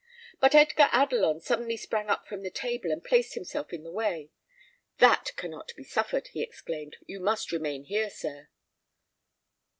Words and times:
But 0.39 0.55
Edgar 0.55 0.89
Adelon 0.91 1.41
suddenly 1.41 1.77
sprang 1.77 2.09
up 2.09 2.25
from 2.27 2.41
the 2.41 2.49
table, 2.49 2.91
and 2.91 3.03
placed 3.03 3.35
himself 3.35 3.71
in 3.71 3.83
the 3.83 3.91
way. 3.91 4.31
"That 4.97 5.31
cannot 5.35 5.73
be 5.77 5.83
suffered," 5.83 6.29
he 6.29 6.41
exclaimed. 6.41 6.97
"You 7.05 7.19
must 7.19 7.51
remain 7.51 7.83
here, 7.83 8.09
sir." 8.09 8.47